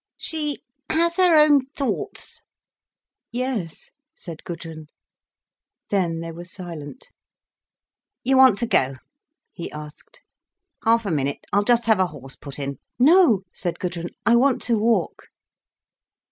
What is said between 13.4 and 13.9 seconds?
said